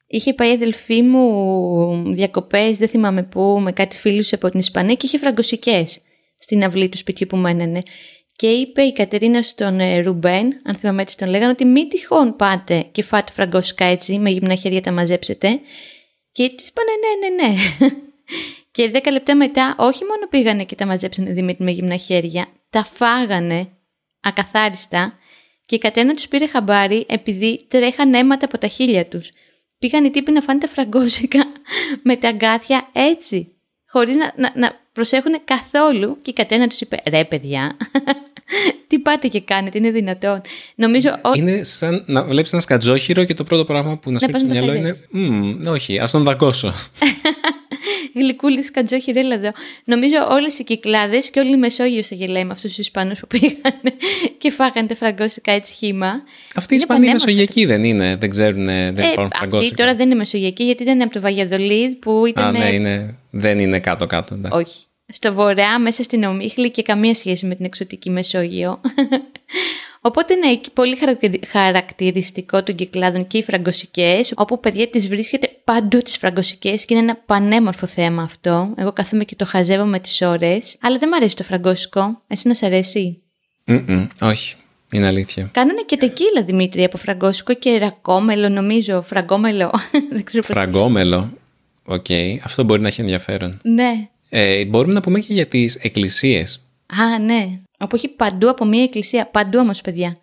[0.07, 4.95] Είχε πάει η αδελφή μου διακοπές, δεν θυμάμαι πού, με κάτι φίλους από την Ισπανία
[4.95, 5.99] και είχε φραγκοσικές
[6.37, 7.83] στην αυλή του σπιτιού που μένανε.
[8.35, 12.35] Και είπε η Κατερίνα στον ε, Ρουμπέν, αν θυμάμαι έτσι τον λέγανε, ότι μην τυχόν
[12.35, 15.59] πάτε και φάτε φραγκόσικα έτσι, με γυμνά χέρια τα μαζέψετε.
[16.31, 17.57] Και του είπανε ναι, ναι, ναι.
[18.71, 22.83] και δέκα λεπτά μετά, όχι μόνο πήγανε και τα μαζέψανε Δημήτρη με γυμνά χέρια, τα
[22.93, 23.67] φάγανε
[24.21, 25.13] ακαθάριστα
[25.65, 29.31] και η Κατερίνα τους πήρε χαμπάρι επειδή τρέχαν αίματα από τα χείλια τους.
[29.79, 31.45] Πήγαν οι τύποι να φάνε τα φραγκόσικα
[32.03, 33.47] με τα αγκάθια έτσι,
[33.89, 37.77] χωρίς να, να, να προσέχουν καθόλου και η Κατερίνα τους είπε «Ρε παιδιά,
[38.87, 40.41] τι πάτε και κάνετε, είναι δυνατόν».
[40.75, 41.31] Νομίζω ο...
[41.35, 44.47] Είναι σαν να βλέπεις ένα σκατζόχυρο και το πρώτο πράγμα που να σου Να έρθει
[44.47, 46.73] στο πας να μυαλό το είναι «Μμμ, όχι, ας τον δακώσω».
[48.13, 49.51] γλυκούλη σκατζόχυρη εδώ.
[49.83, 53.27] Νομίζω όλες οι κυκλάδες και όλη η Μεσόγειος θα γελάει με αυτούς τους Ισπανούς που
[53.27, 53.53] πήγαν
[54.37, 56.07] και φάγανε τα φραγκόσικα έτσι χύμα.
[56.55, 59.75] Αυτή η Είναι Ισπανία πανέμορφο μεσογειακή δεν είναι, δεν ξέρουν, δεν Ε, υπάρχουν αυτή φραγκόσικα.
[59.75, 62.45] τώρα δεν είναι Μεσογειακή γιατί ήταν από το Βαγιαδολίδ που ήταν.
[62.45, 64.33] Α, ναι, είναι, δεν είναι κάτω-κάτω.
[64.33, 64.57] εντάξει.
[64.57, 64.81] Όχι.
[65.13, 68.81] Στο βορρά, μέσα στην Ομίχλη και καμία σχέση με την εξωτική Μεσόγειο.
[70.07, 75.49] Οπότε ναι, εκεί πολύ χαρακτηρι- χαρακτηριστικό των κυκλάδων και οι φραγκοσικές, όπου παιδιά τις βρίσκεται
[75.63, 78.73] παντού τις φραγκοσικές και είναι ένα πανέμορφο θέμα αυτό.
[78.77, 82.21] Εγώ καθόμαι και το χαζεύω με τις ώρες, αλλά δεν μου αρέσει το φραγκόσικο.
[82.27, 83.21] Εσύ να σ' αρέσει;
[83.65, 84.55] Μμμ, όχι,
[84.91, 85.49] είναι αλήθεια.
[85.53, 89.71] Κάνουνε και τεκίλα Δημήτρη από φραγκόσικο και ρακόμελο νομίζω, φραγκόμελο.
[90.13, 90.55] δεν ξέρω πώς.
[90.55, 91.29] Φραγκόμελο.
[91.85, 92.05] Οκ,
[92.43, 93.59] αυτό μπορεί να έχει ενδιαφέρον.
[93.63, 94.07] Ναι.
[94.29, 96.61] Ε, μπορούμε να πούμε και για τις εκκλησίες.
[96.85, 97.59] Α, ναι.
[97.79, 99.27] Όπου έχει παντού από μία εκκλησία.
[99.31, 100.17] Παντού όμως, παιδιά.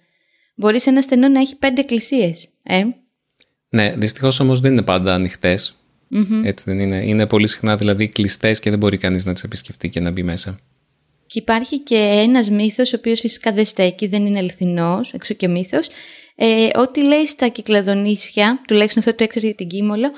[0.54, 2.48] Μπορεί σε ένα στενό να έχει πέντε εκκλησίες.
[2.62, 2.82] Ε;
[3.68, 5.78] Ναι, δυστυχώς όμως δεν είναι πάντα ανοιχτές.
[6.08, 6.44] μμμ.
[6.44, 6.96] Έτσι δεν είναι.
[7.04, 10.22] Είναι πολύ συχνά δηλαδή κλειστές και δεν μπορεί κανείς να τις επισκεφτεί και να μπει
[10.22, 10.58] μέσα.
[11.26, 15.48] Και υπάρχει και ένας μύθος, ο οποίος φυσικά δεν στέκει, δεν είναι αληθινός, έξω και
[15.48, 15.88] μύθος,
[16.36, 20.10] ε, ότι λέει στα κυκλαδονήσια, τουλάχιστον αυτό το έξερε για την Κίμολο,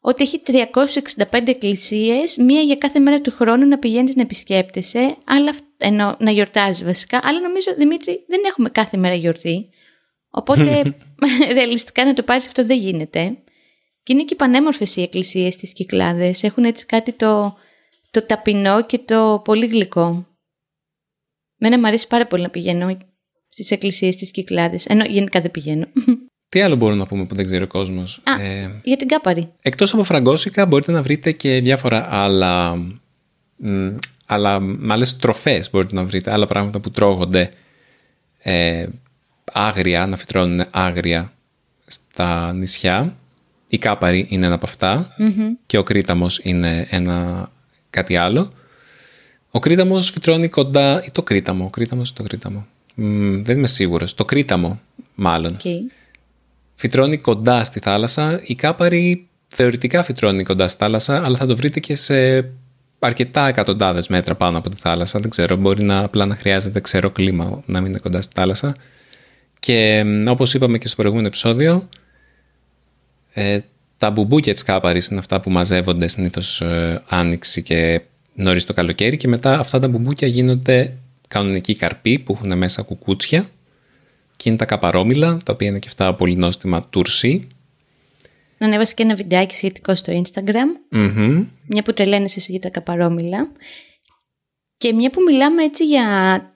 [0.00, 5.50] ότι έχει 365 εκκλησίες, μία για κάθε μέρα του χρόνου να πηγαίνεις να επισκέπτεσαι, αλλά,
[5.50, 9.68] αυ- ενώ να γιορτάζει βασικά, αλλά νομίζω, Δημήτρη, δεν έχουμε κάθε μέρα γιορτή.
[10.30, 10.94] Οπότε,
[11.54, 13.36] ρεαλιστικά να το πάρεις αυτό δεν γίνεται.
[14.02, 16.42] Και είναι και πανέμορφες οι εκκλησίες στις Κυκλάδες.
[16.42, 17.56] Έχουν έτσι κάτι το,
[18.10, 20.26] το ταπεινό και το πολύ γλυκό.
[21.56, 22.96] Μένα μου αρέσει πάρα πολύ να πηγαίνω
[23.48, 25.86] στις εκκλησίες, στις Κυκλάδες, ενώ γενικά δεν πηγαίνω.
[26.48, 29.52] Τι άλλο μπορούμε να πούμε που δεν ξέρει ο κόσμος; Α, ε, για την Κάπαρη.
[29.62, 32.78] Εκτός από φραγκόσικα μπορείτε να βρείτε και διάφορα άλλα,
[34.32, 37.52] άλλα με άλλες τροφές μπορείτε να βρείτε, άλλα πράγματα που τρώγονται
[38.38, 38.86] ε,
[39.52, 41.32] άγρια, να φυτρώνουν άγρια
[41.86, 43.16] στα νησιά.
[43.68, 44.68] Η Κάπαρη είναι ένα από
[45.66, 47.48] και ο Κρήταμος είναι ένα
[47.90, 48.52] κάτι άλλο.
[49.50, 52.66] Ο Κρήταμος φυτρώνει κοντά, ή το Κρήταμο, ο Κρήταμος ή το Κρήταμο.
[53.42, 54.14] δεν είμαι σίγουρος.
[54.14, 54.80] Το Κρήταμο
[55.14, 55.56] μάλλον.
[55.56, 55.78] Okay.
[56.74, 58.40] Φυτρώνει κοντά στη θάλασσα.
[58.44, 62.50] Η Κάπαρη θεωρητικά φυτρώνει κοντά στη θάλασσα, αλλά θα το βρείτε και σε
[63.06, 65.20] αρκετά εκατοντάδες μέτρα πάνω από τη θάλασσα.
[65.20, 68.76] Δεν ξέρω, μπορεί να απλά να χρειάζεται ξερό κλίμα να μην είναι κοντά στη θάλασσα.
[69.58, 71.88] Και όπως είπαμε και στο προηγούμενο επεισόδιο,
[73.32, 73.58] ε,
[73.98, 78.00] τα μπουμπούκια της Κάπαρης είναι αυτά που μαζεύονται συνήθως ε, άνοιξη και
[78.34, 80.92] νωρίς το καλοκαίρι και μετά αυτά τα μπουμπούκια γίνονται
[81.28, 83.46] κανονικοί καρποί που έχουν μέσα κουκούτσια
[84.36, 87.48] και είναι τα καπαρόμιλα, τα οποία είναι και αυτά πολύ νόστιμα τουρσί.
[88.62, 90.96] Ανέβασε και ένα βιντεάκι σχετικό στο Instagram.
[90.96, 93.52] mm Μια που τρελαίνεσαι εσύ για τα καπαρόμιλα.
[94.76, 96.06] Και μια που μιλάμε έτσι για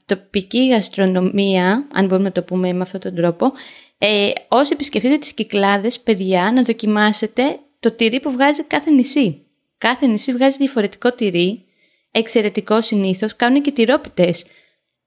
[0.06, 3.52] τοπική γαστρονομία, αν μπορούμε να το πούμε με αυτόν τον τρόπο,
[3.98, 9.46] ε, όσοι επισκεφτείτε τις Κυκλάδες, παιδιά, να δοκιμάσετε το τυρί που βγάζει κάθε νησί.
[9.78, 11.64] Κάθε νησί βγάζει διαφορετικό τυρί,
[12.10, 14.44] εξαιρετικό συνήθως, κάνουν και τυρόπιτες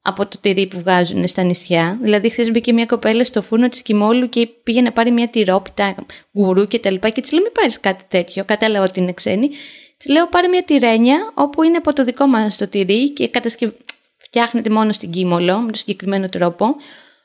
[0.10, 2.00] από το τυρί που βγάζουν στα νησιά.
[2.02, 5.95] Δηλαδή, χθες μπήκε μια κοπέλα στο φούρνο της Κιμόλου και πήγε να πάρει μια τυρόπιτα,
[6.32, 7.10] γουρού και τα λοιπά.
[7.10, 8.45] Και της λέω: Μην πάρεις κάτι τέτοιο.
[8.45, 9.50] Κατάλαβα ότι είναι ξένη.
[9.98, 13.72] Της λέω: Πάρε μια τυρένια, όπου είναι από το δικό μας το τυρί και κατασκευ...
[14.17, 16.76] φτιάχνεται μόνο στην Κίμολο, με τον συγκεκριμένο τρόπο.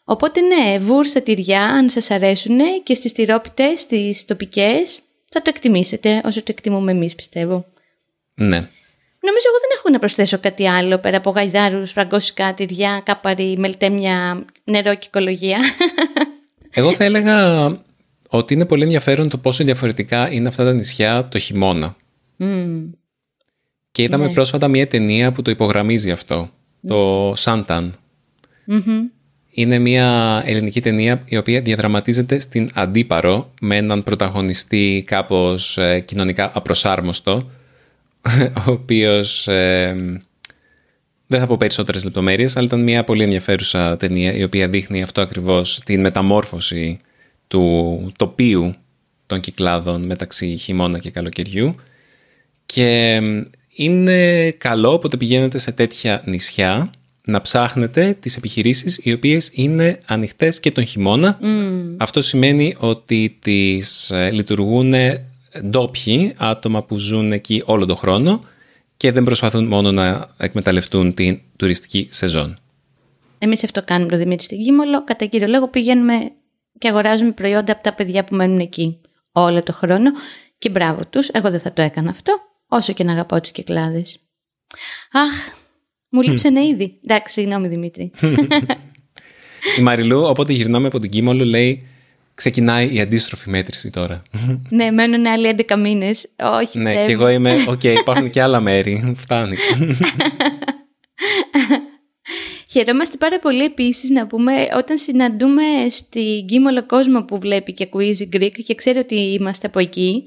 [0.04, 6.20] Οπότε, ναι, βούρσα τυριά, αν σας αρέσουν και στις τυρόπιτες, στις τοπικές, θα το εκτιμήσετε
[6.24, 7.66] όσο το εκτιμούμε εμείς, πιστεύω.
[8.34, 8.68] Ναι.
[9.24, 14.44] Νομίζω εγώ δεν έχω να προσθέσω κάτι άλλο πέρα από γαϊδάρους, φραγκόσικα, τυριά, κάπαρι, μελτέμια,
[14.64, 15.58] νερό και οικολογία.
[16.76, 17.66] Εγώ θα έλεγα
[18.28, 21.96] ότι είναι πολύ ενδιαφέρον το πόσο διαφορετικά είναι αυτά τα νησιά το χειμώνα.
[23.90, 24.32] Και είδαμε ναι.
[24.32, 26.50] πρόσφατα μια ταινία που το υπογραμμίζει αυτό,
[26.86, 27.94] το Σάνταν.
[29.50, 36.50] Είναι μια ελληνική ταινία η οποία διαδραματίζεται στην Αντίπαρο με έναν πρωταγωνιστή κάπως ε, κοινωνικά
[36.54, 37.50] απροσάρμοστο
[38.66, 40.22] ο οποίος ε,
[41.26, 45.20] δεν θα πω περισσότερες λεπτομέρειες, αλλά ήταν μια πολύ ενδιαφέρουσα ταινία η οποία δείχνει αυτό
[45.20, 47.00] ακριβώς την μεταμόρφωση
[47.48, 48.74] του τοπίου
[49.26, 51.74] των κυκλάδων μεταξύ χειμώνα και καλοκαιριού
[52.66, 53.20] και
[53.74, 56.90] είναι καλό όποτε πηγαίνετε σε τέτοια νησιά
[57.24, 61.38] να ψάχνετε τις επιχειρήσεις οι οποίες είναι ανοιχτές και τον χειμώνα.
[61.96, 64.92] Αυτό σημαίνει ότι τις ε, λειτουργούν
[65.62, 68.40] ντόπιοι, άτομα που ζουν εκεί όλο τον χρόνο
[68.96, 72.58] και δεν προσπαθούν μόνο να εκμεταλλευτούν την τουριστική σεζόν.
[73.38, 75.04] Εμείς αυτό κάνουμε το Δημήτρη στην Κίμολο.
[75.04, 76.32] Κατά κύριο λόγο πηγαίνουμε
[76.78, 79.00] και αγοράζουμε προϊόντα από τα παιδιά που μένουν εκεί
[79.32, 80.10] όλο το χρόνο
[80.58, 81.28] και μπράβο τους.
[81.28, 82.32] Εγώ δεν θα το έκανα αυτό,
[82.68, 84.18] όσο και να αγαπάω τις κυκλάδες.
[85.12, 85.54] Αχ,
[86.10, 86.98] μου λείψανε ήδη.
[87.04, 88.10] Εντάξει, συγγνώμη Δημήτρη.
[89.78, 91.88] Η Μαριλού, όποτε γυρνάμε από την Κίμολο, λέει
[92.34, 94.22] ξεκινάει η αντίστροφη μέτρηση τώρα.
[94.68, 96.28] ναι, μένουν άλλοι 11 μήνες.
[96.60, 99.14] Όχι, Ναι, και εγώ είμαι, OK, okay, υπάρχουν και άλλα μέρη.
[99.16, 99.56] Φτάνει.
[102.70, 108.30] Χαιρόμαστε πάρα πολύ επίσης να πούμε όταν συναντούμε στην Κίμολο κόσμο που βλέπει και ακούει
[108.32, 110.24] Greek και ξέρει ότι είμαστε από εκεί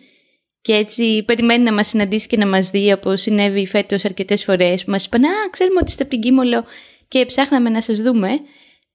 [0.62, 4.84] και έτσι περιμένει να μας συναντήσει και να μας δει όπως συνέβη φέτος αρκετές φορές
[4.84, 6.66] που μας είπαν «Α, ξέρουμε ότι είστε από την Κίμολο
[7.08, 8.30] και ψάχναμε να σας δούμε».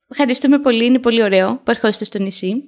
[0.08, 2.62] Ευχαριστούμε πολύ, είναι πολύ ωραίο που ερχόστε στο νησί.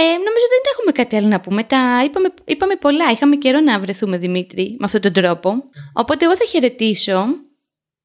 [0.00, 1.64] Ε, νομίζω δεν έχουμε κάτι άλλο να πούμε.
[1.64, 3.10] Τα είπαμε, είπαμε πολλά.
[3.12, 5.50] Είχαμε καιρό να βρεθούμε, Δημήτρη, με αυτόν τον τρόπο.
[5.92, 7.24] Οπότε εγώ θα χαιρετήσω.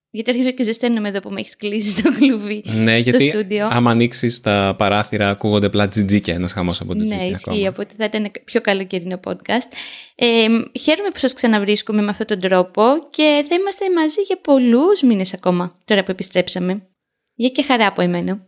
[0.10, 2.64] Γιατί αρχίζω και ζεσταίνομαι εδώ που με έχεις κλείσει στο κλουβί.
[2.66, 3.68] Ναι, γιατί στούντιο.
[3.72, 7.68] άμα ανοίξεις τα παράθυρα, ακούγονται απλά τζιτζίκια ένας χαμός από το Ναι, ισχύει.
[7.68, 9.70] Οπότε θα ήταν πιο καλοκαιρινό podcast.
[10.16, 10.48] Ε,
[10.80, 15.34] χαίρομαι που σας ξαναβρίσκουμε με αυτόν τον τρόπο και θα είμαστε μαζί για πολλούς μήνες
[15.34, 16.88] ακόμα τώρα που επιστρέψαμε.
[17.36, 18.48] Για και χαρά από εμένα.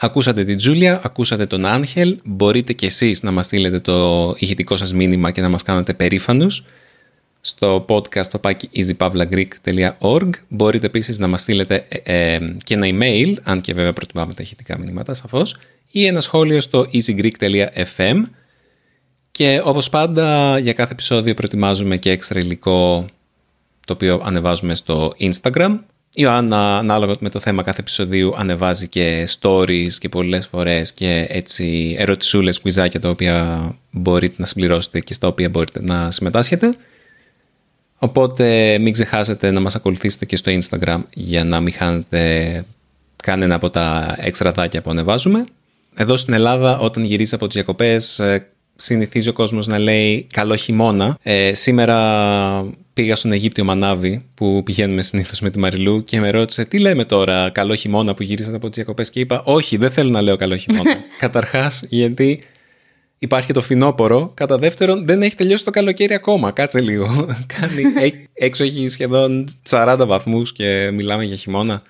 [0.00, 4.92] Ακούσατε την Τζούλια, ακούσατε τον Άγχελ, μπορείτε και εσείς να μας στείλετε το ηχητικό σας
[4.92, 6.64] μήνυμα και να μας κάνετε περήφανους.
[7.40, 13.60] Στο podcast papaki easypavlagreek.org Μπορείτε επίσης να μας στείλετε ε, ε, και ένα email, αν
[13.60, 15.56] και βέβαια προτιμάμε τα ηχητικά μηνύματα σαφώς,
[15.90, 18.22] ή ένα σχόλιο στο easygreek.fm
[19.30, 23.06] και όπως πάντα για κάθε επεισόδιο προετοιμάζουμε και έξτρα υλικό
[23.86, 25.78] το οποίο ανεβάζουμε στο Instagram
[26.14, 31.26] η Ιωάννα, ανάλογα με το θέμα κάθε επεισοδίου, ανεβάζει και stories και πολλές φορές και
[31.28, 36.74] έτσι ερωτησούλες, κουιζάκια τα οποία μπορείτε να συμπληρώσετε και στα οποία μπορείτε να συμμετάσχετε.
[37.98, 42.64] Οπότε μην ξεχάσετε να μας ακολουθήσετε και στο Instagram για να μην χάνετε
[43.22, 45.44] κανένα από τα εξτραδάκια που ανεβάζουμε.
[45.94, 48.46] Εδώ στην Ελλάδα όταν γυρίζει από τις διακοπές ε,
[48.76, 51.18] συνηθίζει ο κόσμος να λέει καλό χειμώνα.
[51.22, 51.96] Ε, σήμερα
[52.94, 57.04] πήγα στον Αιγύπτιο Μανάβη που πηγαίνουμε συνήθως με τη Μαριλού και με ρώτησε τι λέμε
[57.04, 60.36] τώρα καλό χειμώνα που γυρίσατε από τις διακοπές και είπα όχι δεν θέλω να λέω
[60.36, 60.96] καλό χειμώνα.
[61.18, 62.42] Καταρχάς γιατί
[63.18, 64.30] υπάρχει το φθινόπωρο.
[64.34, 66.50] Κατά δεύτερον, δεν έχει τελειώσει το καλοκαίρι ακόμα.
[66.50, 67.06] Κάτσε λίγο.
[67.60, 67.92] Κάνει,
[68.34, 71.82] έξω έχει σχεδόν 40 βαθμούς και μιλάμε για χειμώνα.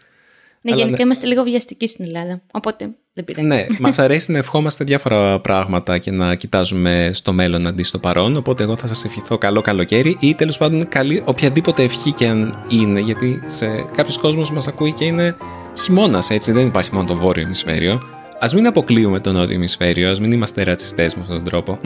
[0.63, 1.03] Ναι, γενικά ναι.
[1.03, 2.43] είμαστε λίγο βιαστικοί στην Ελλάδα.
[2.53, 3.47] Οπότε δεν πειράζει.
[3.47, 8.37] Ναι, μας αρέσει να ευχόμαστε διάφορα πράγματα και να κοιτάζουμε στο μέλλον αντί στο παρόν.
[8.37, 12.65] Οπότε εγώ θα σας ευχηθώ καλό καλοκαίρι ή τέλος πάντων καλή οποιαδήποτε ευχή και αν
[12.69, 13.01] είναι.
[13.01, 15.37] Γιατί σε κάποιο κόσμο μας ακούει και είναι
[15.83, 16.53] χειμώνας, έτσι.
[16.53, 17.93] Δεν υπάρχει μόνο το βόρειο ημισφαίριο.
[18.39, 21.79] Α μην αποκλείουμε το νότιο ημισφαίριο, ας μην είμαστε ρατσιστές με αυτόν τον τρόπο.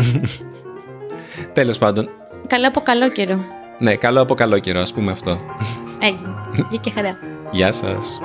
[1.53, 2.09] Τέλος πάντων.
[2.47, 3.45] Καλό από καλό καιρό.
[3.79, 5.41] Ναι, καλό από καλό καιρό, ας πούμε αυτό.
[5.99, 6.35] Έγινε.
[6.71, 7.19] Γεια και χαρά.
[7.53, 8.21] Γεια σας.